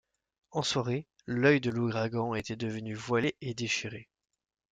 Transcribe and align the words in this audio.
En 0.49 0.63
soirée, 0.63 1.05
l'œil 1.27 1.61
de 1.61 1.69
l’ouragan 1.69 2.33
était 2.33 2.55
devenu 2.55 2.95
voilé 2.95 3.35
et 3.41 3.53
déchiré. 3.53 4.09